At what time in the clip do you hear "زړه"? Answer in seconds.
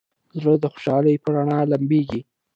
0.39-0.53